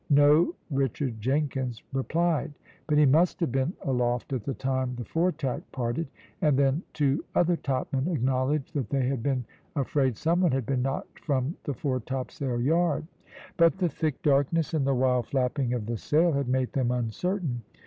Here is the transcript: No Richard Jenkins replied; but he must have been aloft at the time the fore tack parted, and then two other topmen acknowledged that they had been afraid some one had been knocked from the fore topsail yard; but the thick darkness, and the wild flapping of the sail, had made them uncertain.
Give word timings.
No 0.09 0.55
Richard 0.71 1.21
Jenkins 1.21 1.83
replied; 1.93 2.53
but 2.87 2.97
he 2.97 3.05
must 3.05 3.39
have 3.39 3.51
been 3.51 3.73
aloft 3.83 4.33
at 4.33 4.45
the 4.45 4.55
time 4.55 4.95
the 4.95 5.05
fore 5.05 5.31
tack 5.31 5.61
parted, 5.71 6.07
and 6.41 6.57
then 6.57 6.81
two 6.91 7.23
other 7.35 7.55
topmen 7.55 8.07
acknowledged 8.07 8.73
that 8.73 8.89
they 8.89 9.05
had 9.05 9.21
been 9.21 9.45
afraid 9.75 10.17
some 10.17 10.41
one 10.41 10.53
had 10.53 10.65
been 10.65 10.81
knocked 10.81 11.19
from 11.19 11.55
the 11.65 11.75
fore 11.75 11.99
topsail 11.99 12.59
yard; 12.59 13.05
but 13.57 13.77
the 13.77 13.89
thick 13.89 14.19
darkness, 14.23 14.73
and 14.73 14.87
the 14.87 14.95
wild 14.95 15.27
flapping 15.27 15.71
of 15.71 15.85
the 15.85 15.97
sail, 15.97 16.31
had 16.31 16.47
made 16.49 16.73
them 16.73 16.89
uncertain. 16.89 17.61